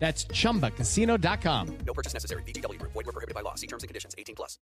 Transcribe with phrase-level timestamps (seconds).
[0.00, 1.78] That's chumbacasino.com.
[1.86, 2.42] No purchase necessary.
[2.42, 2.92] VGW Group.
[2.92, 3.54] Void were prohibited by law.
[3.54, 4.14] See terms and conditions.
[4.18, 4.58] 18 plus.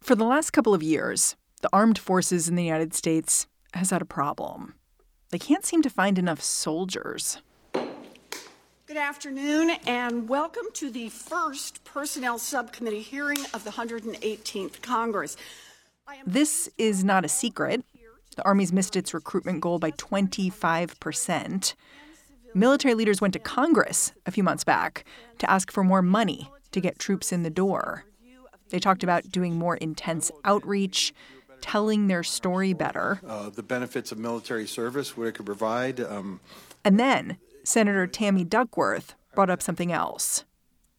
[0.00, 4.02] For the last couple of years, the armed forces in the United States has had
[4.02, 4.74] a problem.
[5.28, 7.38] They can't seem to find enough soldiers.
[8.86, 15.36] Good afternoon and welcome to the first Personnel Subcommittee hearing of the 118th Congress.
[16.26, 17.84] This is not a secret.
[18.36, 21.74] The Army's missed its recruitment goal by 25%.
[22.54, 25.04] Military leaders went to Congress a few months back
[25.38, 28.04] to ask for more money to get troops in the door.
[28.70, 31.12] They talked about doing more intense outreach,
[31.60, 33.20] telling their story better.
[33.26, 36.00] Uh, the benefits of military service, what it could provide.
[36.00, 36.40] Um,
[36.84, 40.44] And then Senator Tammy Duckworth brought up something else.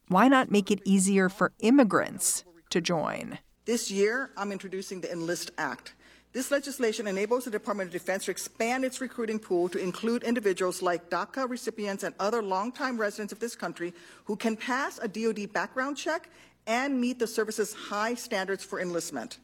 [0.07, 3.39] Why not make it easier for immigrants to join?
[3.65, 5.93] This year, I'm introducing the Enlist Act.
[6.33, 10.81] This legislation enables the Department of Defense to expand its recruiting pool to include individuals
[10.81, 15.51] like DACA recipients and other longtime residents of this country who can pass a DoD
[15.51, 16.29] background check
[16.65, 19.39] and meet the service's high standards for enlistment.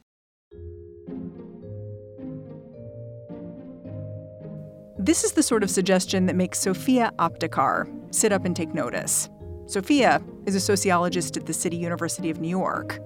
[4.98, 9.30] This is the sort of suggestion that makes Sofya Aptekar sit up and take notice.
[9.66, 13.00] Sofya is a sociologist at the City University of New York.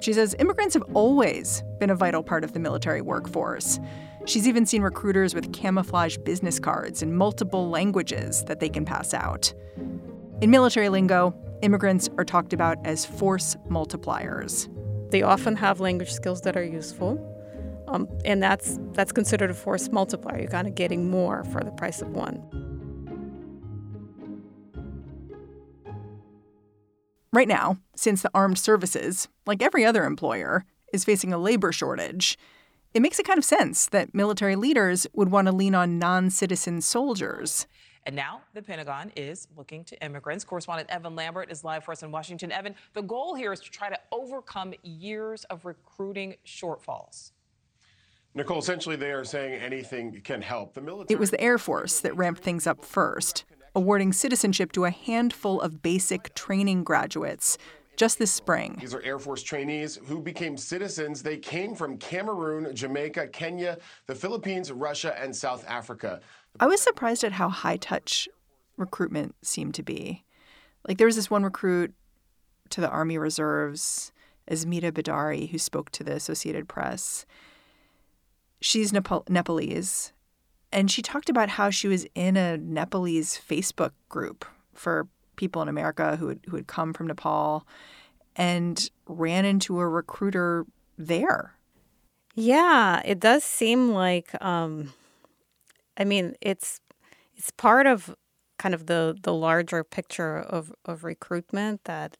[0.00, 3.78] She says immigrants have always been a vital part of the military workforce.
[4.26, 9.12] She's even seen recruiters with camouflage business cards in multiple languages that they can pass
[9.12, 9.52] out.
[10.40, 14.68] In military lingo, immigrants are talked about as force multipliers.
[15.10, 17.18] They often have language skills that are useful,
[17.88, 20.40] um, and that's that's considered a force multiplier.
[20.40, 22.63] You're kind of getting more for the price of one.
[27.34, 32.38] Right now, since the armed services, like every other employer, is facing a labor shortage,
[32.94, 36.30] it makes a kind of sense that military leaders would want to lean on non
[36.30, 37.66] citizen soldiers.
[38.06, 40.44] And now the Pentagon is looking to immigrants.
[40.44, 42.52] Correspondent Evan Lambert is live for us in Washington.
[42.52, 47.32] Evan, the goal here is to try to overcome years of recruiting shortfalls.
[48.36, 50.74] Nicole, essentially, they are saying anything can help.
[50.74, 51.16] The military.
[51.16, 55.60] It was the Air Force that ramped things up first, awarding citizenship to a handful
[55.60, 57.58] of basic training graduates
[57.96, 58.76] just this spring.
[58.80, 61.22] These are Air Force trainees who became citizens.
[61.22, 66.20] They came from Cameroon, Jamaica, Kenya, the Philippines, Russia, and South Africa.
[66.60, 68.28] I was surprised at how high touch
[68.76, 70.24] recruitment seemed to be.
[70.86, 71.94] Like there was this one recruit
[72.70, 74.12] to the Army Reserves,
[74.50, 77.24] Asmita Bidari, who spoke to the Associated Press.
[78.60, 80.12] She's Nepal- Nepalese,
[80.74, 85.68] and she talked about how she was in a Nepalese Facebook group for people in
[85.68, 87.66] America who had, who had come from Nepal
[88.36, 90.66] and ran into a recruiter
[90.98, 91.54] there.
[92.34, 94.92] Yeah, it does seem like um
[95.96, 96.80] I mean, it's
[97.36, 98.14] it's part of
[98.58, 102.16] kind of the the larger picture of of recruitment that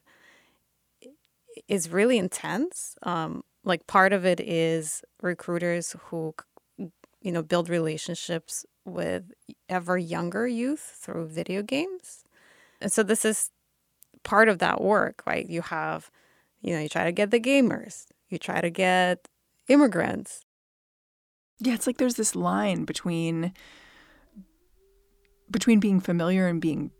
[1.66, 2.94] is really intense.
[3.02, 6.34] Um like part of it is recruiters who
[7.24, 9.32] you know build relationships with
[9.68, 12.22] ever younger youth through video games.
[12.80, 13.50] And so this is
[14.22, 15.48] part of that work, right?
[15.48, 16.10] You have
[16.60, 19.28] you know, you try to get the gamers, you try to get
[19.68, 20.44] immigrants.
[21.58, 23.52] Yeah, it's like there's this line between
[25.50, 26.90] between being familiar and being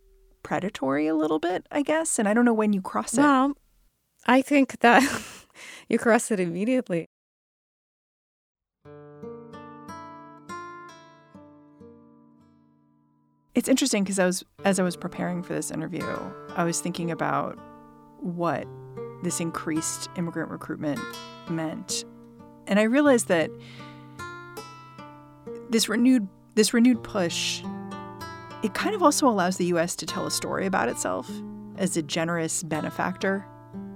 [0.43, 2.19] predatory a little bit, I guess.
[2.19, 3.21] And I don't know when you cross it.
[3.21, 3.55] Well,
[4.27, 5.03] I think that
[5.89, 7.07] you cross it immediately.
[13.55, 16.05] It's interesting because I was as I was preparing for this interview,
[16.57, 17.59] I was thinking about
[18.19, 18.67] what
[19.23, 21.01] this increased immigrant recruitment
[21.49, 22.05] meant.
[22.67, 23.51] And I realized that
[25.71, 27.63] this renewed this renewed push
[28.65, 31.31] it kind of also allows the US to tell a story about itself
[31.77, 33.45] as a generous benefactor,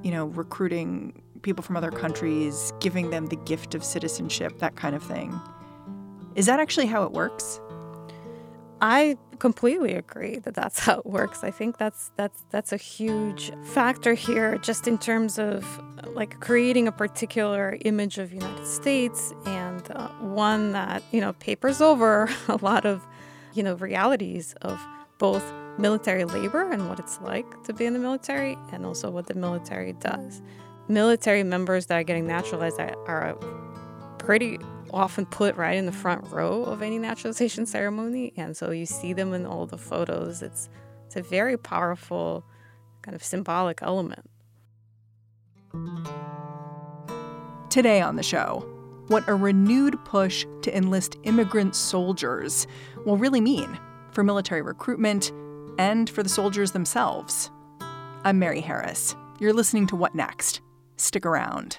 [0.02, 4.94] you know, recruiting people from other countries, giving them the gift of citizenship, that kind
[4.94, 5.40] of thing.
[6.34, 7.60] Is that actually how it works?
[8.80, 11.42] I completely agree that that's how it works.
[11.42, 15.64] I think that's that's that's a huge factor here, just in terms of
[16.14, 21.80] like creating a particular image of United States and uh, one that you know papers
[21.80, 23.06] over a lot of
[23.54, 24.80] you know realities of
[25.18, 29.26] both military labor and what it's like to be in the military, and also what
[29.26, 30.42] the military does.
[30.88, 33.36] Military members that are getting naturalized are
[34.18, 34.58] pretty
[34.92, 39.12] often put right in the front row of any naturalization ceremony, and so you see
[39.12, 40.42] them in all the photos.
[40.42, 40.68] It's
[41.06, 42.44] it's a very powerful
[43.02, 44.28] kind of symbolic element.
[47.70, 48.66] Today on the show,
[49.08, 52.66] what a renewed push to enlist immigrant soldiers
[53.06, 53.78] will really mean
[54.12, 55.32] for military recruitment
[55.78, 57.50] and for the soldiers themselves.
[58.24, 59.16] I'm Mary Harris.
[59.38, 60.60] You're listening to What Next?
[60.96, 61.78] Stick around.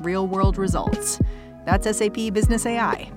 [0.00, 1.20] real world results.
[1.64, 3.12] That's SAP Business AI.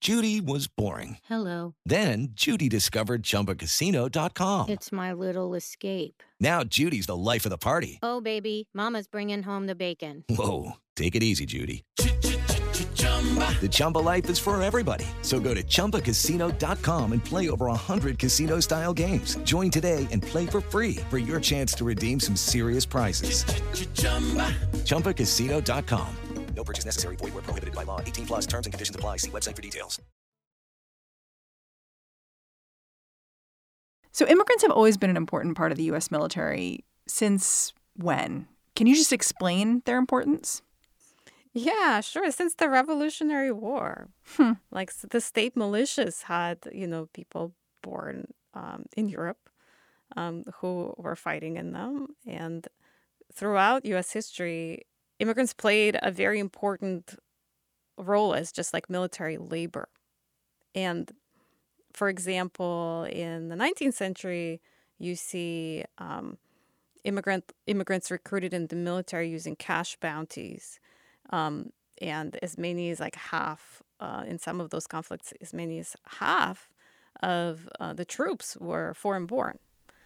[0.00, 1.18] Judy was boring.
[1.24, 1.74] Hello.
[1.84, 4.68] Then Judy discovered chumbacasino.com.
[4.68, 6.22] It's my little escape.
[6.38, 7.98] Now Judy's the life of the party.
[8.02, 10.22] Oh, baby, Mama's bringing home the bacon.
[10.28, 10.72] Whoa.
[10.94, 11.84] Take it easy, Judy.
[13.60, 15.06] The Chumba life is for everybody.
[15.22, 19.36] So go to ChumbaCasino.com and play over 100 casino style games.
[19.38, 23.44] Join today and play for free for your chance to redeem some serious prizes.
[24.84, 26.16] ChumbaCasino.com.
[26.56, 27.16] No purchase necessary.
[27.16, 28.00] Void where prohibited by law.
[28.00, 29.18] 18 plus terms and conditions apply.
[29.18, 30.00] See website for details.
[34.12, 36.10] So, immigrants have always been an important part of the U.S.
[36.10, 36.84] military.
[37.06, 38.46] Since when?
[38.74, 40.62] Can you just explain their importance?
[41.56, 42.30] Yeah, sure.
[42.30, 44.52] Since the Revolutionary War, Hmm.
[44.70, 49.50] like s- the state militias had, you know, people born um, in Europe
[50.16, 52.08] um, who were fighting in them.
[52.26, 52.66] And
[53.32, 54.12] throughout U.S.
[54.12, 54.82] history,
[55.20, 57.16] immigrants played a very important
[57.98, 59.88] role as just like military labor.
[60.74, 61.10] And
[61.92, 64.60] for example, in the 19th century,
[64.98, 66.38] you see um,
[67.04, 70.80] immigrant immigrants recruited in the military using cash bounties,
[71.30, 71.70] um,
[72.00, 75.96] and as many as like half uh, in some of those conflicts, as many as
[76.18, 76.68] half
[77.22, 79.58] of uh, the troops were foreign born.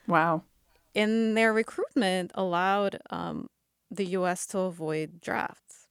[0.07, 0.45] Wow.
[0.95, 3.49] And their recruitment allowed um,
[3.91, 4.47] the U.S.
[4.49, 5.89] to avoid drafts.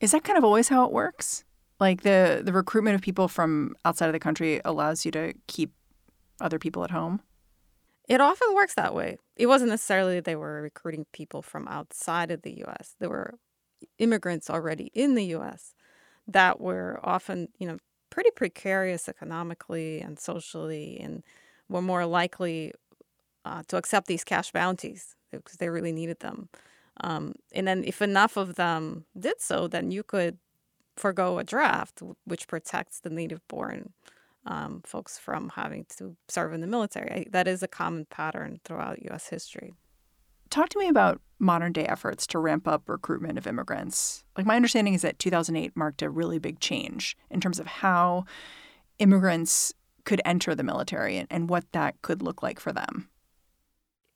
[0.00, 1.44] Is that kind of always how it works?
[1.78, 5.72] Like the the recruitment of people from outside of the country allows you to keep
[6.40, 7.20] other people at home?
[8.08, 9.18] It often works that way.
[9.36, 12.94] It wasn't necessarily that they were recruiting people from outside of the U.S.
[12.98, 13.34] They were
[13.98, 15.74] immigrants already in the U.S.
[16.26, 17.78] that were often, you know,
[18.10, 21.22] pretty precarious economically and socially, and
[21.68, 22.72] were more likely
[23.44, 26.48] uh, to accept these cash bounties because they really needed them.
[27.00, 30.38] Um, and then, if enough of them did so, then you could
[30.96, 33.92] forego a draft, which protects the native-born
[34.46, 37.10] um, folks from having to serve in the military.
[37.10, 39.28] I, that is a common pattern throughout U.S.
[39.28, 39.72] history.
[40.52, 44.22] Talk to me about modern day efforts to ramp up recruitment of immigrants.
[44.36, 48.26] Like my understanding is that 2008 marked a really big change in terms of how
[48.98, 49.72] immigrants
[50.04, 53.08] could enter the military and, and what that could look like for them.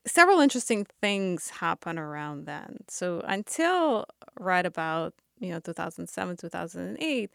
[0.06, 2.80] Several interesting things happen around then.
[2.86, 4.04] So until
[4.38, 7.34] right about you know 2007 2008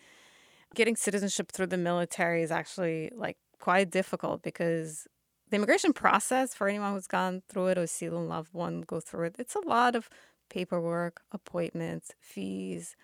[0.76, 5.08] getting citizenship through the military is actually like quite difficult because
[5.52, 9.02] the immigration process for anyone who's gone through it or seen a loved one go
[9.02, 10.10] through it it's a lot of
[10.50, 12.98] paperwork appointments fees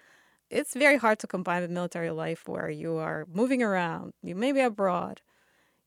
[0.50, 4.54] it's very hard to combine with military life where you are moving around you may
[4.54, 5.22] be abroad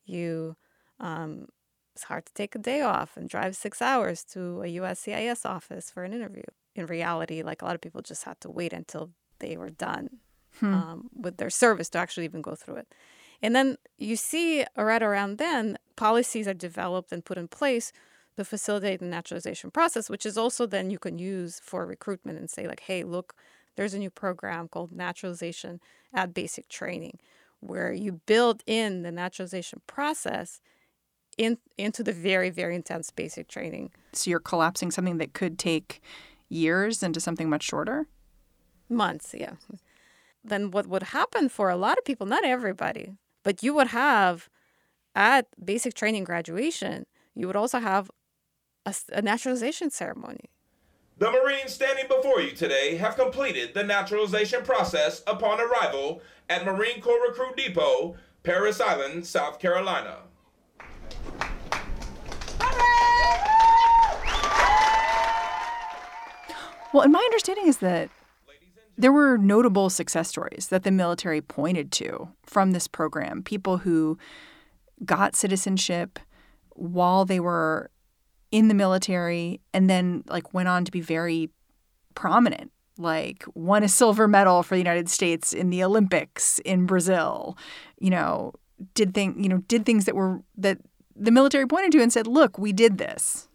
[0.04, 0.56] you
[0.98, 1.46] um,
[1.94, 5.90] it's hard to take a day off and drive six hours to a USCIS office
[5.90, 6.44] for an interview.
[6.74, 10.20] In reality, like a lot of people just had to wait until they were done
[10.60, 10.80] Hmm.
[10.80, 12.94] um, with their service to actually even go through it.
[13.42, 17.92] And then you see uh, right around then, policies are developed and put in place
[18.36, 22.50] to facilitate the naturalization process, which is also then you can use for recruitment and
[22.50, 23.34] say, like, hey, look,
[23.76, 25.80] there's a new program called naturalization
[26.12, 27.18] at basic training,
[27.60, 30.60] where you build in the naturalization process
[31.38, 33.90] in, into the very, very intense basic training.
[34.12, 36.02] So you're collapsing something that could take
[36.48, 38.06] years into something much shorter?
[38.90, 39.54] months yeah
[40.44, 44.48] then what would happen for a lot of people not everybody but you would have
[45.14, 48.10] at basic training graduation you would also have
[49.12, 50.50] a naturalization ceremony
[51.18, 57.00] The Marines standing before you today have completed the naturalization process upon arrival at Marine
[57.00, 60.20] Corps Recruit Depot, Parris Island, South Carolina.
[66.92, 68.10] Well, and my understanding is that
[68.96, 73.42] there were notable success stories that the military pointed to from this program.
[73.42, 74.18] People who
[75.04, 76.18] got citizenship
[76.70, 77.90] while they were
[78.50, 81.50] in the military and then like went on to be very
[82.14, 82.72] prominent.
[82.98, 87.56] Like won a silver medal for the United States in the Olympics in Brazil.
[87.98, 88.52] You know
[88.94, 90.78] did thing you know did things that were that
[91.16, 93.48] the military pointed to and said look we did this.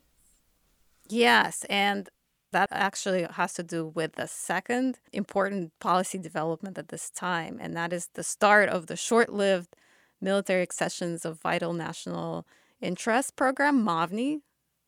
[1.10, 2.10] Yes and
[2.56, 7.76] that actually has to do with the second important policy development at this time, and
[7.76, 9.76] that is the start of the short lived
[10.22, 12.48] military accessions of vital national
[12.80, 14.40] interest program, MAVNI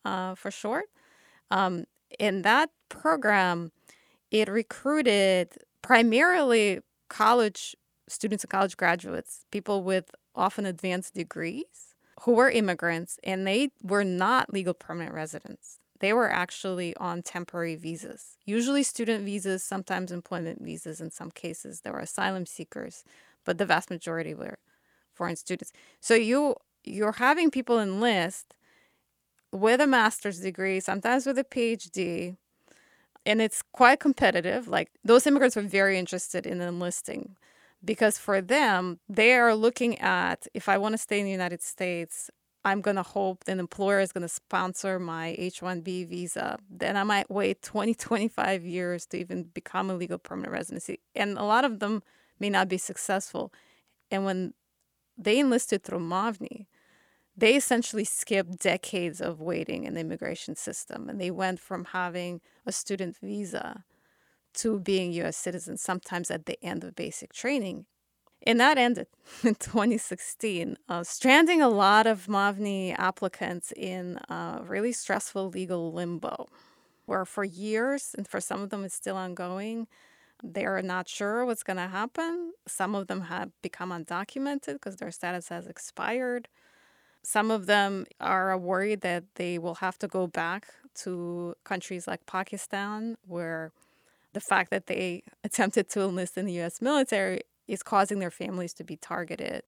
[0.05, 0.85] uh, for short.
[1.51, 1.83] Um,
[2.17, 3.73] in that program,
[4.31, 7.75] it recruited primarily college
[8.07, 14.05] students and college graduates, people with often advanced degrees who were immigrants, and they were
[14.05, 20.61] not legal permanent residents they were actually on temporary visas, usually student visas, sometimes employment
[20.61, 21.81] visas in some cases.
[21.81, 23.03] There were asylum seekers,
[23.45, 24.57] but the vast majority were
[25.13, 25.71] foreign students.
[25.99, 28.55] So you you're having people enlist
[29.51, 32.37] with a master's degree, sometimes with a PhD,
[33.25, 34.67] and it's quite competitive.
[34.67, 37.35] Like those immigrants were very interested in enlisting
[37.83, 41.61] because for them, they are looking at if I want to stay in the United
[41.61, 42.29] States,
[42.67, 46.57] I'm going to hope an employer is going to sponsor my H 1B visa.
[46.69, 50.99] Then I might wait 20, 25 years to even become a legal permanent residency.
[51.15, 52.03] And a lot of them
[52.41, 53.53] may not be successful.
[54.11, 54.53] And when
[55.17, 56.65] they enlisted through MAVNI,
[57.37, 61.07] they essentially skipped decades of waiting in the immigration system.
[61.07, 63.85] And they went from having a student visa
[64.55, 67.85] to being US citizens, sometimes at the end of basic training.
[68.45, 69.07] And that ended
[69.43, 76.47] in 2016, uh, stranding a lot of MAVNI applicants in a really stressful legal limbo,
[77.05, 79.87] where for years, and for some of them it's still ongoing,
[80.43, 82.53] they're not sure what's going to happen.
[82.67, 86.47] Some of them have become undocumented because their status has expired.
[87.23, 90.67] Some of them are worried that they will have to go back
[91.03, 93.71] to countries like Pakistan, where
[94.33, 98.73] the fact that they attempted to enlist in the US military is causing their families
[98.73, 99.63] to be targeted.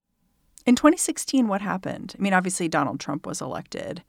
[0.66, 2.14] In 2016, what happened?
[2.18, 4.02] I mean, obviously, Donald Trump was elected.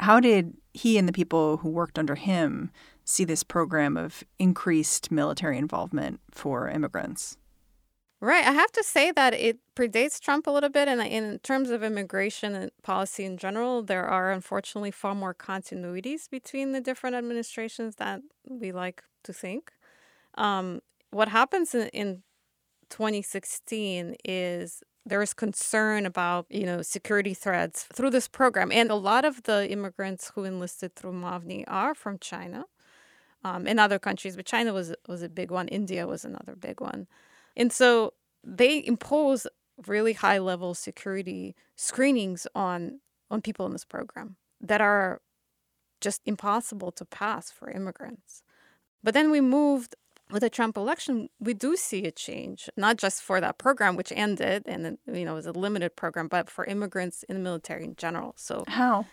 [0.00, 2.70] How did he and the people who worked under him
[3.04, 7.36] see this program of increased military involvement for immigrants?
[8.20, 8.46] Right.
[8.46, 10.86] I have to say that it predates Trump a little bit.
[10.86, 16.30] And in terms of immigration and policy in general, there are unfortunately far more continuities
[16.30, 19.72] between the different administrations than we like to think.
[20.36, 22.22] Um, what happens in, in
[22.92, 29.24] 2016 is there's concern about you know security threats through this program and a lot
[29.24, 32.64] of the immigrants who enlisted through mavni are from china
[33.44, 35.68] um, and other countries but china was was a big one.
[35.68, 37.06] India was another big one.
[37.56, 39.46] And so they impose
[39.86, 45.20] really high level security screenings on on people in this program that are
[46.00, 48.42] just impossible to pass for immigrants.
[49.02, 49.94] But then we moved
[50.32, 54.12] with the Trump election, we do see a change, not just for that program, which
[54.12, 57.94] ended and you know was a limited program, but for immigrants in the military in
[57.96, 58.34] general.
[58.36, 59.06] So how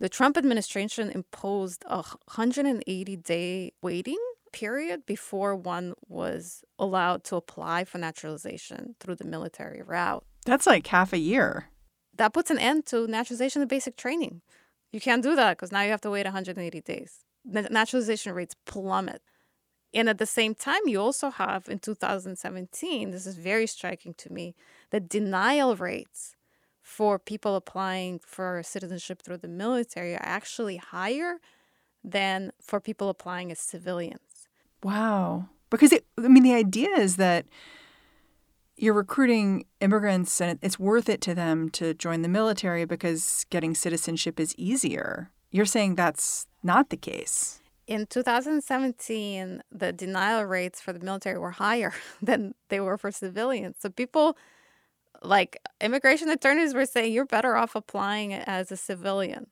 [0.00, 4.18] the Trump administration imposed a 180 day waiting
[4.52, 10.24] period before one was allowed to apply for naturalization through the military route.
[10.44, 11.66] That's like half a year.
[12.16, 14.42] That puts an end to naturalization and basic training.
[14.90, 17.24] You can't do that because now you have to wait 180 days.
[17.44, 19.22] Naturalization rates plummet.
[19.92, 24.32] And at the same time, you also have in 2017, this is very striking to
[24.32, 24.54] me,
[24.90, 26.36] the denial rates
[26.80, 31.38] for people applying for citizenship through the military are actually higher
[32.02, 34.48] than for people applying as civilians.
[34.82, 35.48] Wow.
[35.70, 37.46] Because, it, I mean, the idea is that
[38.76, 43.74] you're recruiting immigrants and it's worth it to them to join the military because getting
[43.74, 45.30] citizenship is easier.
[45.50, 47.59] You're saying that's not the case
[47.90, 51.92] in 2017, the denial rates for the military were higher
[52.22, 53.76] than they were for civilians.
[53.80, 54.38] So people
[55.22, 59.48] like immigration attorneys were saying you're better off applying as a civilian.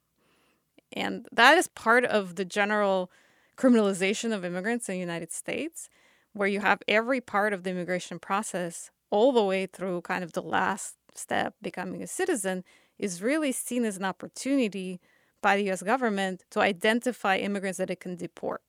[0.92, 3.10] And that is part of the general
[3.56, 5.88] criminalization of immigrants in the United States,
[6.32, 10.32] where you have every part of the immigration process all the way through kind of
[10.32, 12.62] the last step, becoming a citizen,
[13.00, 15.00] is really seen as an opportunity
[15.42, 18.62] by the US government to identify immigrants that it can deport.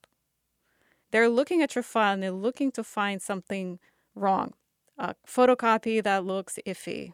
[1.12, 3.80] they're looking at your file and they're looking to find something
[4.16, 4.54] wrong.
[4.98, 7.14] A photocopy that looks iffy.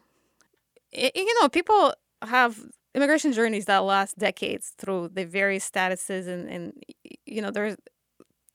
[0.92, 2.60] It, you know, people have
[2.94, 6.72] immigration journeys that last decades through the various statuses and, and
[7.26, 7.76] you know, there's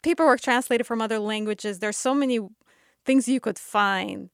[0.03, 1.79] paperwork translated from other languages.
[1.79, 2.39] There's so many
[3.05, 4.29] things you could find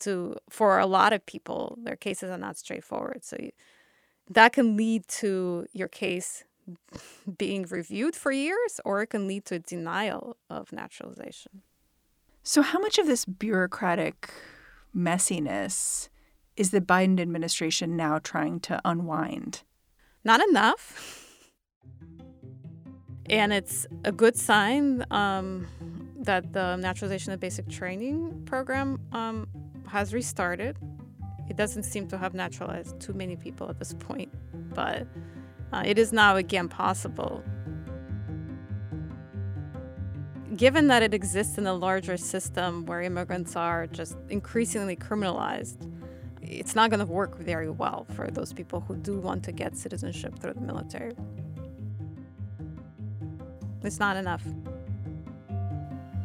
[0.00, 3.52] to for a lot of people their cases are not straightforward so you,
[4.34, 6.44] that can lead to your case
[7.38, 11.62] being reviewed for years or it can lead to a denial of naturalization.
[12.42, 14.30] So how much of this bureaucratic
[14.94, 16.08] messiness
[16.56, 19.62] is the biden administration now trying to unwind?
[20.24, 21.28] Not enough.
[23.30, 25.66] And it's a good sign um,
[26.18, 29.46] that the naturalization and basic training program um,
[29.86, 30.76] has restarted.
[31.48, 34.32] It doesn't seem to have naturalized too many people at this point,
[34.74, 35.06] but
[35.72, 37.42] uh, it is now again possible.
[40.56, 45.90] Given that it exists in a larger system where immigrants are just increasingly criminalized,
[46.42, 49.76] it's not going to work very well for those people who do want to get
[49.76, 51.12] citizenship through the military.
[53.82, 54.44] It's not enough.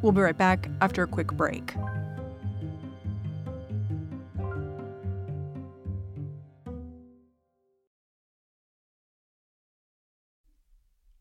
[0.01, 1.73] We'll be right back after a quick break.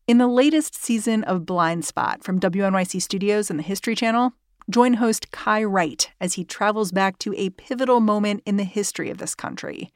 [0.07, 4.31] In the latest season of Blind Spot from WNYC Studios and the History Channel,
[4.69, 9.09] join host Kai Wright as he travels back to a pivotal moment in the history
[9.09, 9.91] of this country.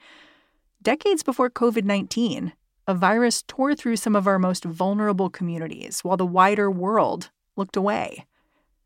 [0.81, 2.51] Decades before COVID 19,
[2.89, 7.77] a virus tore through some of our most vulnerable communities while the wider world looked
[7.77, 8.25] away.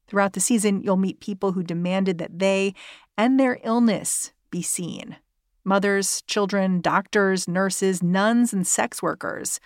[0.05, 2.75] Throughout the season, you'll meet people who demanded that they
[3.17, 5.15] and their illness be seen
[5.67, 9.59] mothers, children, doctors, nurses, nuns, and sex workers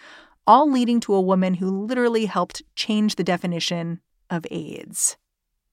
[0.49, 4.01] all leading to a woman who literally helped change the definition
[4.31, 5.15] of AIDS.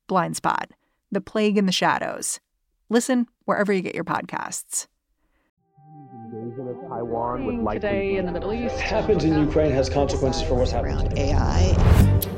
[0.06, 0.70] Blind Spot,
[1.10, 2.40] The Plague in the Shadows.
[2.90, 4.86] Listen wherever you get your podcasts.
[6.30, 8.74] Invasion of Taiwan with today in the Middle East.
[8.74, 11.72] What happens in Ukraine has consequences for what's happening around AI.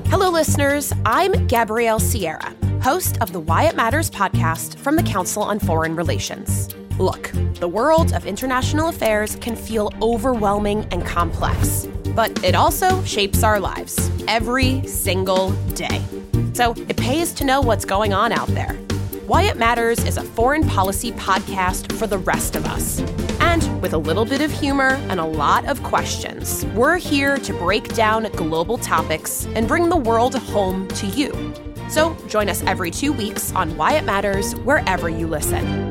[0.06, 0.92] Hello, listeners.
[1.04, 5.96] I'm Gabrielle Sierra, host of the Why It Matters podcast from the Council on Foreign
[5.96, 6.72] Relations.
[7.00, 13.44] Look, the world of international affairs can feel overwhelming and complex, but it also shapes
[13.44, 16.02] our lives every single day.
[16.52, 18.72] So it pays to know what's going on out there.
[19.28, 22.98] Why It Matters is a foreign policy podcast for the rest of us.
[23.38, 27.52] And with a little bit of humor and a lot of questions, we're here to
[27.52, 31.54] break down global topics and bring the world home to you.
[31.88, 35.87] So join us every two weeks on Why It Matters, wherever you listen.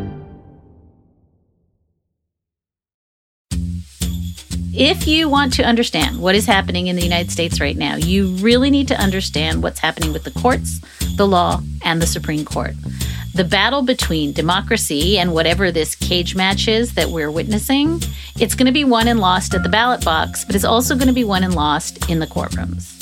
[4.79, 8.27] If you want to understand what is happening in the United States right now, you
[8.35, 10.79] really need to understand what's happening with the courts,
[11.15, 12.75] the law, and the Supreme Court.
[13.33, 18.03] The battle between democracy and whatever this cage match is that we're witnessing,
[18.39, 21.07] it's going to be won and lost at the ballot box, but it's also going
[21.07, 22.93] to be won and lost in the courtrooms.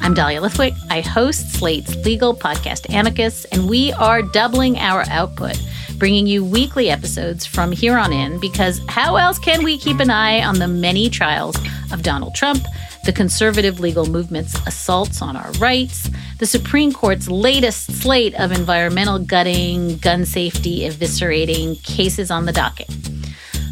[0.00, 0.76] I'm Dahlia Lithwick.
[0.90, 5.62] I host Slate's legal podcast Amicus, and we are doubling our output
[6.00, 10.10] bringing you weekly episodes from here on in because how else can we keep an
[10.10, 11.56] eye on the many trials
[11.92, 12.64] of Donald Trump,
[13.04, 19.18] the conservative legal movement's assaults on our rights, the Supreme Court's latest slate of environmental
[19.18, 22.90] gutting, gun safety eviscerating cases on the docket?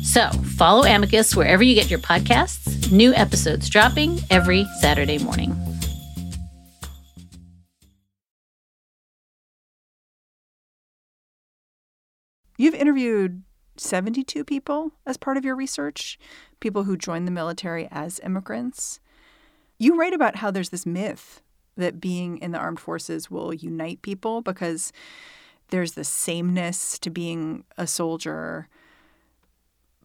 [0.02, 2.92] So follow Amicus wherever you get your podcasts.
[2.92, 5.67] New episodes dropping every Saturday morning.
[12.58, 13.44] You've interviewed
[13.76, 16.18] 72 people as part of your research,
[16.60, 18.98] people who joined the military as immigrants.
[19.78, 21.40] You write about how there's this myth
[21.76, 24.92] that being in the armed forces will unite people because
[25.68, 28.68] there's the sameness to being a soldier.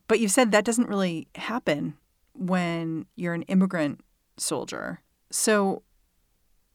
[0.07, 1.95] But you've said that doesn't really happen
[2.35, 4.01] when you're an immigrant
[4.37, 5.01] soldier.
[5.31, 5.81] So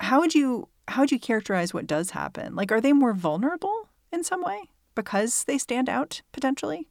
[0.01, 2.57] how would you how would you characterize what does happen?
[2.57, 4.71] Like are they more vulnerable in some way?
[4.99, 6.89] Because they stand out potentially?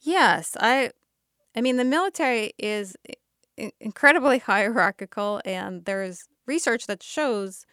[0.00, 0.92] Yes, I
[1.54, 2.96] I mean the military is
[3.78, 7.66] incredibly hierarchical and there's research that shows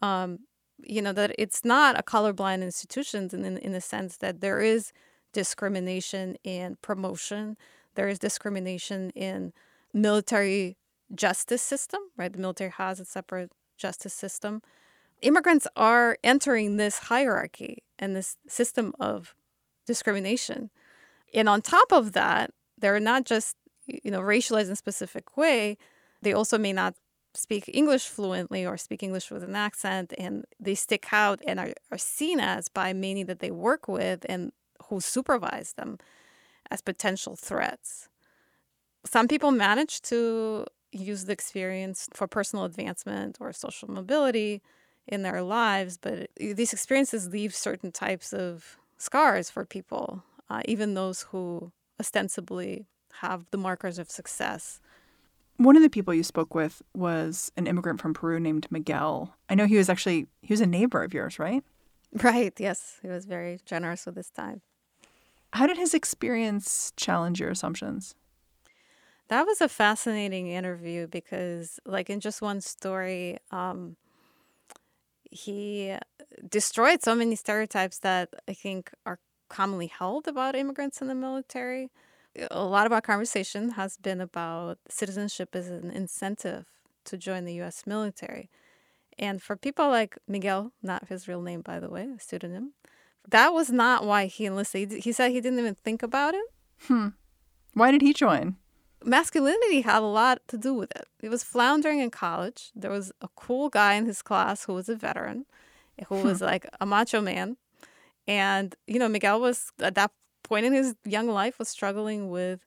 [0.00, 0.38] um,
[0.82, 4.62] you know that it's not a colorblind institution in, in in the sense that there
[4.62, 4.90] is
[5.34, 7.58] discrimination in promotion.
[7.94, 9.52] There is discrimination in
[9.92, 10.78] military
[11.14, 12.32] justice system right?
[12.32, 14.62] The military has a separate justice system
[15.22, 19.34] immigrants are entering this hierarchy and this system of
[19.86, 20.70] discrimination.
[21.34, 25.78] And on top of that, they're not just, you know, racialized in a specific way,
[26.22, 26.94] they also may not
[27.34, 31.72] speak English fluently or speak English with an accent and they stick out and are,
[31.92, 34.52] are seen as by many that they work with and
[34.84, 35.98] who supervise them
[36.70, 38.08] as potential threats.
[39.04, 44.62] Some people manage to use the experience for personal advancement or social mobility
[45.06, 50.94] in their lives, but these experiences leave certain types of scars for people, uh, even
[50.94, 52.86] those who ostensibly
[53.20, 54.80] have the markers of success.
[55.56, 59.34] One of the people you spoke with was an immigrant from Peru named Miguel.
[59.48, 61.64] I know he was actually he was a neighbor of yours, right?
[62.12, 62.98] Right, yes.
[63.02, 64.60] He was very generous with his time.
[65.52, 68.14] How did his experience challenge your assumptions?
[69.28, 73.96] That was a fascinating interview because, like, in just one story, um,
[75.30, 75.96] he
[76.48, 81.90] destroyed so many stereotypes that I think are commonly held about immigrants in the military.
[82.50, 86.66] A lot of our conversation has been about citizenship as an incentive
[87.04, 88.50] to join the US military.
[89.18, 92.72] And for people like Miguel, not his real name, by the way, a pseudonym,
[93.28, 94.92] that was not why he enlisted.
[94.92, 96.44] He said he didn't even think about it.
[96.82, 97.08] Hmm.
[97.72, 98.56] Why did he join?
[99.06, 101.06] Masculinity had a lot to do with it.
[101.20, 102.72] He was floundering in college.
[102.74, 105.46] There was a cool guy in his class who was a veteran,
[106.08, 107.56] who was like a macho man.
[108.26, 110.10] And, you know, Miguel was at that
[110.42, 112.66] point in his young life was struggling with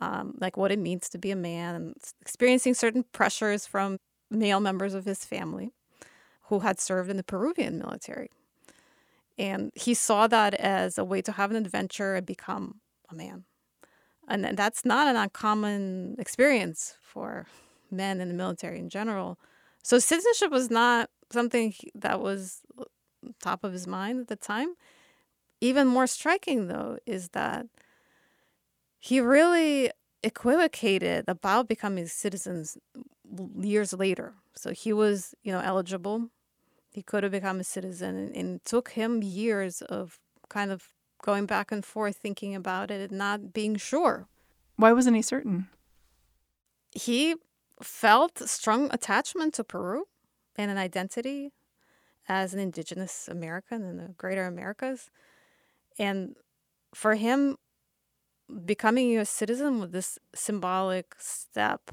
[0.00, 4.60] um, like what it means to be a man and experiencing certain pressures from male
[4.60, 5.70] members of his family
[6.44, 8.30] who had served in the Peruvian military.
[9.38, 13.44] And he saw that as a way to have an adventure and become a man.
[14.30, 17.46] And that's not an uncommon experience for
[17.90, 19.38] men in the military in general.
[19.82, 22.84] So citizenship was not something that was uh,
[23.42, 24.74] top of his mind at the time.
[25.60, 27.66] Even more striking, though, is that
[29.00, 29.90] he really
[30.22, 32.78] equivocated about becoming citizens
[33.60, 34.34] years later.
[34.54, 36.28] So he was, you know, eligible.
[36.92, 40.88] He could have become a citizen, and, and it took him years of kind of
[41.22, 44.26] going back and forth, thinking about it, and not being sure.
[44.76, 45.68] Why wasn't he certain?
[46.90, 47.36] He
[47.82, 50.04] felt strong attachment to Peru
[50.56, 51.52] and an identity
[52.28, 55.10] as an indigenous American in the greater Americas.
[55.98, 56.36] And
[56.94, 57.56] for him,
[58.64, 61.90] becoming a US citizen was this symbolic step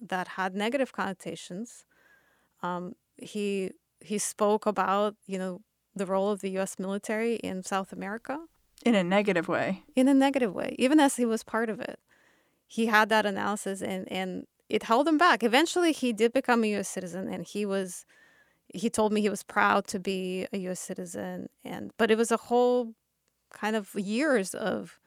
[0.00, 1.84] that had negative connotations.
[2.62, 5.60] Um, he he spoke about you know
[5.94, 6.78] the role of the U.S.
[6.78, 8.38] military in South America
[8.84, 9.82] in a negative way.
[9.94, 11.98] In a negative way, even as he was part of it,
[12.66, 15.42] he had that analysis and and it held him back.
[15.42, 16.88] Eventually, he did become a U.S.
[16.88, 18.06] citizen, and he was
[18.72, 20.80] he told me he was proud to be a U.S.
[20.80, 22.94] citizen, and but it was a whole
[23.52, 25.00] kind of years of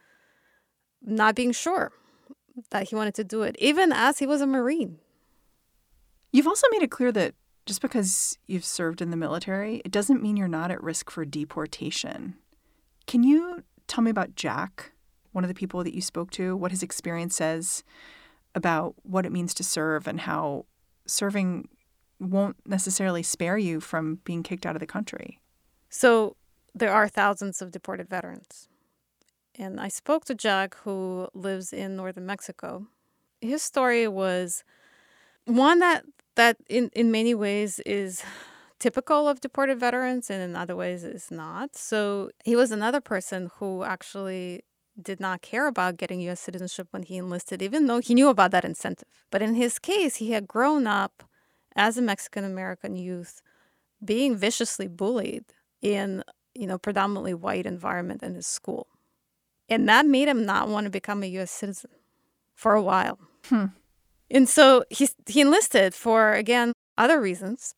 [1.01, 1.91] not being sure
[2.69, 4.99] that he wanted to do it, even as he was a Marine.
[6.31, 10.21] You've also made it clear that just because you've served in the military, it doesn't
[10.21, 12.35] mean you're not at risk for deportation.
[13.07, 14.91] Can you tell me about Jack,
[15.31, 17.83] one of the people that you spoke to, what his experience says
[18.55, 20.65] about what it means to serve and how
[21.05, 21.67] serving
[22.19, 25.39] won't necessarily spare you from being kicked out of the country?
[25.89, 26.35] So,
[26.75, 28.67] there are thousands of deported veterans.
[29.55, 32.87] And I spoke to Jack, who lives in northern Mexico.
[33.41, 34.63] His story was
[35.45, 38.23] one that that in, in many ways is
[38.83, 41.73] typical of deported veterans and in other ways is not.
[41.73, 44.65] So he was another person who actually
[45.01, 48.51] did not care about getting US citizenship when he enlisted, even though he knew about
[48.51, 49.07] that incentive.
[49.31, 51.23] But in his case, he had grown up
[51.77, 53.41] as a Mexican American youth
[54.03, 55.45] being viciously bullied
[55.81, 56.21] in,
[56.53, 58.87] you know, predominantly white environment in his school.
[59.69, 61.91] And that made him not want to become a US citizen
[62.53, 63.17] for a while.
[63.45, 63.67] Hmm.
[64.29, 67.75] And so he he enlisted for again other reasons.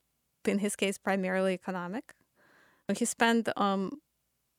[0.48, 2.14] In his case, primarily economic.
[2.96, 4.00] He spent um,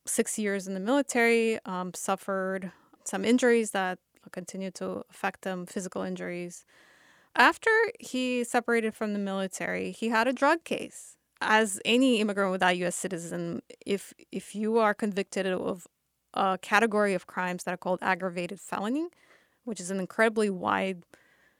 [0.05, 2.72] six years in the military, um, suffered
[3.05, 3.99] some injuries that
[4.33, 6.64] continued to affect him, physical injuries.
[7.37, 7.70] After
[8.01, 11.16] he separated from the military, he had a drug case.
[11.40, 12.96] As any immigrant without U.S.
[12.96, 15.87] citizen, if if you are convicted of
[16.33, 19.09] a category of crimes that are called aggravated felony,
[19.64, 21.05] which is an incredibly wide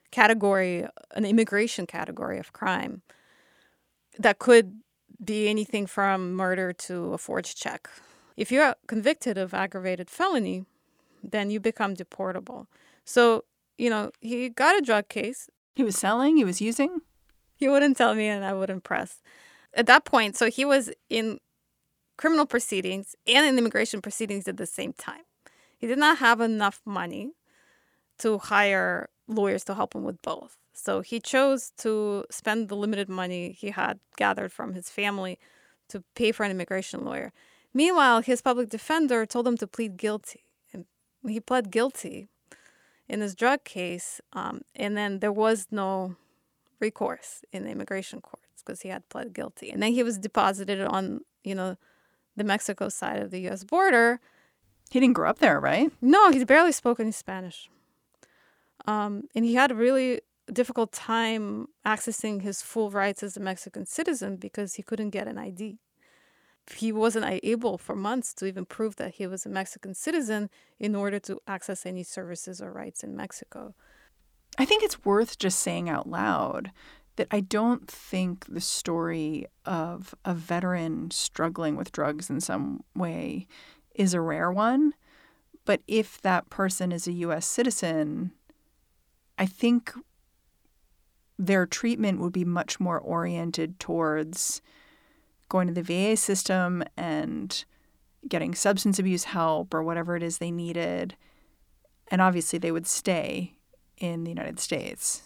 [0.09, 3.03] category, an immigration category of crime
[4.19, 4.79] that could
[5.23, 7.89] be anything from murder to a forged check.
[8.35, 10.65] If you're convicted of aggravated felony,
[11.23, 12.67] then you become deportable.
[13.03, 13.45] So,
[13.77, 15.49] you know, he got a drug case.
[15.75, 17.01] He was selling, he was using?
[17.55, 19.21] He wouldn't tell me, and I wouldn't press.
[19.73, 21.39] At that point, so he was in
[22.17, 25.21] criminal proceedings and in immigration proceedings at the same time.
[25.77, 27.33] He did not have enough money
[28.19, 30.57] to hire lawyers to help him with both.
[30.77, 35.39] So he chose to spend the limited money he had gathered from his family
[35.89, 37.33] to pay for an immigration lawyer.
[37.73, 40.43] Meanwhile, his public defender told him to plead guilty.
[40.71, 40.85] And
[41.27, 42.29] he pled guilty
[43.09, 44.21] in his drug case.
[44.33, 46.15] Um, and then there was no
[46.79, 49.71] recourse in the immigration courts because he had pled guilty.
[49.71, 51.77] And then he was deposited on, you know,
[52.35, 54.19] the Mexico side of the US border.
[54.91, 55.91] He didn't grow up there, right?
[56.01, 57.67] No, he barely spoke any Spanish.
[58.85, 64.37] Um, and he had really difficult time accessing his full rights as a Mexican citizen
[64.37, 65.77] because he couldn't get an ID.
[66.75, 70.95] He wasn't able for months to even prove that he was a Mexican citizen in
[70.95, 73.73] order to access any services or rights in Mexico.
[74.57, 76.71] I think it's worth just saying out loud
[77.15, 83.47] that I don't think the story of a veteran struggling with drugs in some way
[83.95, 84.93] is a rare one.
[85.65, 88.31] But if that person is a US citizen,
[89.37, 89.93] I think
[91.37, 94.61] their treatment would be much more oriented towards
[95.49, 97.63] going to the VA system and
[98.27, 101.15] getting substance abuse help or whatever it is they needed.
[102.09, 103.53] And obviously, they would stay
[103.97, 105.23] in the United States.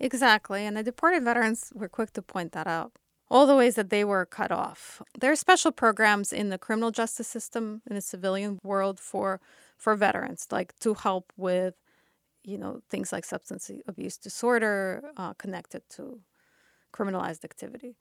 [0.00, 0.64] Exactly.
[0.64, 2.92] And the deported veterans were quick to point that out.
[3.30, 5.02] All the ways that they were cut off.
[5.18, 9.40] There are special programs in the criminal justice system in the civilian world for
[9.76, 11.74] for veterans, like to help with
[12.44, 16.20] you know, things like substance abuse disorder uh, connected to
[16.92, 17.96] criminalized activity.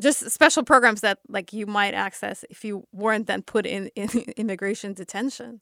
[0.00, 4.08] Just special programs that like you might access if you weren't then put in, in
[4.36, 5.60] immigration detention.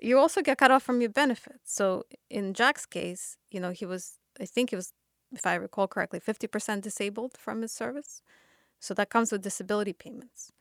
[0.00, 1.74] You also get cut off from your benefits.
[1.74, 4.92] So in Jack's case, you know, he was I think he was,
[5.32, 8.22] if I recall correctly, fifty percent disabled from his service.
[8.78, 10.52] So that comes with disability payments.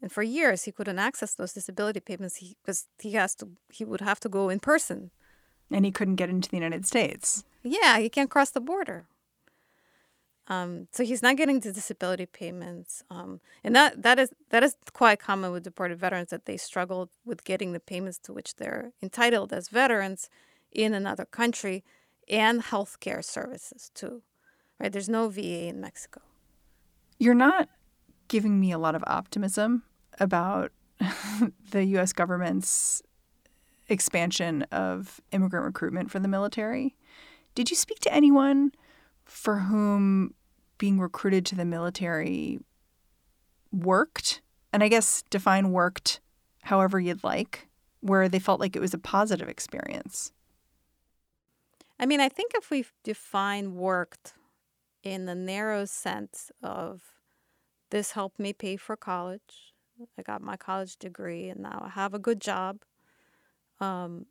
[0.00, 3.84] And for years he couldn't access those disability payments because he, he has to he
[3.84, 5.10] would have to go in person
[5.72, 7.44] and he couldn't get into the United States.
[7.62, 9.06] Yeah, he can't cross the border.
[10.48, 14.74] Um, so he's not getting the disability payments, um, and that that is that is
[14.92, 18.92] quite common with deported veterans that they struggle with getting the payments to which they're
[19.00, 20.28] entitled as veterans
[20.72, 21.84] in another country,
[22.28, 24.22] and health care services too.
[24.80, 24.92] Right?
[24.92, 26.20] There's no VA in Mexico.
[27.18, 27.68] You're not
[28.26, 29.84] giving me a lot of optimism
[30.18, 30.72] about
[31.70, 32.12] the U.S.
[32.12, 33.02] government's
[33.92, 36.96] expansion of immigrant recruitment for the military.
[37.54, 38.72] Did you speak to anyone
[39.24, 40.34] for whom
[40.78, 42.58] being recruited to the military
[43.70, 44.40] worked?
[44.72, 46.20] And I guess define worked
[46.62, 47.68] however you'd like,
[48.00, 50.32] where they felt like it was a positive experience.
[52.00, 54.34] I mean, I think if we define worked
[55.02, 57.02] in the narrow sense of
[57.90, 59.74] this helped me pay for college,
[60.18, 62.78] I got my college degree, and now I have a good job
[63.82, 64.26] um,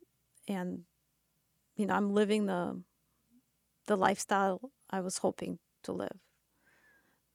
[0.48, 0.84] and
[1.76, 2.82] you know I'm living the
[3.86, 6.18] the lifestyle I was hoping to live.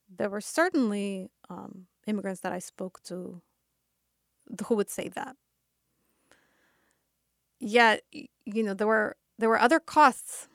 [0.09, 3.41] There were certainly um, immigrants that I spoke to
[4.67, 5.35] who would say that.
[7.59, 10.47] Yet, you know, there were there were other costs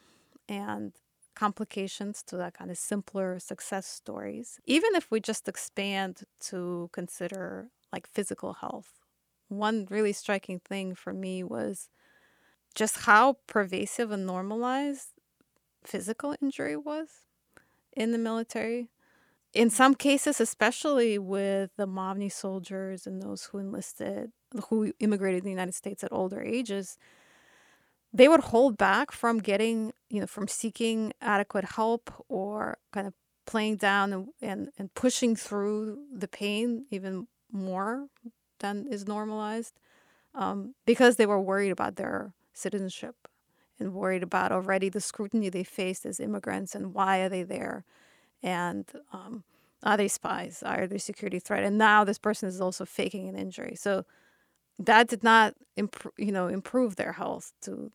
[0.48, 0.94] and
[1.37, 4.61] complications to that kind of simpler success stories.
[4.66, 9.01] Even if we just expand to consider like physical health
[9.52, 11.88] one really striking thing for me was
[12.74, 15.08] just how pervasive and normalized
[15.84, 17.08] physical injury was
[17.96, 18.90] in the military.
[19.52, 24.32] In some cases, especially with the Mavni soldiers and those who enlisted,
[24.68, 26.96] who immigrated to the United States at older ages,
[28.12, 33.14] they would hold back from getting, you know, from seeking adequate help or kind of
[33.46, 38.06] playing down and, and, and pushing through the pain even more
[38.90, 39.79] is normalized
[40.35, 43.16] um, because they were worried about their citizenship
[43.79, 47.85] and worried about already the scrutiny they faced as immigrants and why are they there
[48.42, 49.44] and um,
[49.83, 50.62] are they spies?
[50.64, 51.64] Are they security threat?
[51.64, 53.75] And now this person is also faking an injury.
[53.77, 54.05] So
[54.79, 57.92] that did not improve you know improve their health to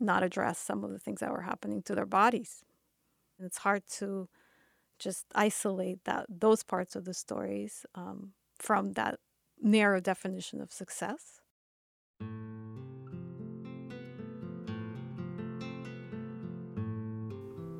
[0.00, 2.64] not address some of the things that were happening to their bodies.
[3.38, 4.28] And it's hard to
[4.98, 9.20] just isolate that those parts of the stories um, from that
[9.62, 11.40] narrow definition of success.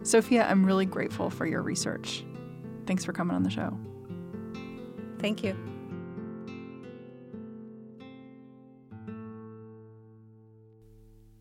[0.03, 2.25] Sofya, I'm really grateful for your research.
[2.87, 3.77] Thanks for coming on the show.
[5.19, 5.55] Thank you.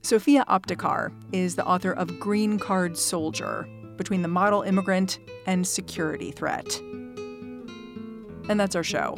[0.02, 6.32] Sofya Aptekar is the author of Green Card Soldier Between the Model Immigrant and Security
[6.32, 6.80] Threat.
[8.50, 9.17] And that's our show.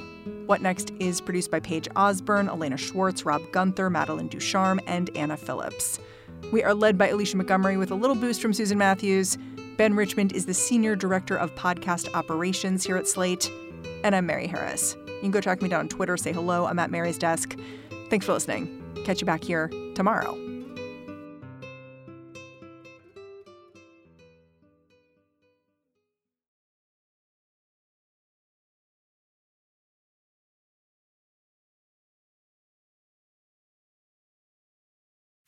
[0.50, 5.38] What Next is produced by Paige Osburn, Elena Schwartz, Rob Gunther, Madeline Ducharme, and Anna
[5.38, 6.00] Phillips.
[6.52, 9.38] We are led by Alicia Montgomery with a little boost from Susan Matthews.
[9.78, 13.52] Ben Richmond is the Senior Director of Podcast Operations here at Slate.
[14.04, 14.96] And I'm Mary Harris.
[15.06, 16.66] You can go track me down on Twitter, say hello.
[16.66, 17.56] I'm at Mary's desk.
[18.10, 19.04] Thanks for listening.
[19.06, 20.49] Catch you back here tomorrow.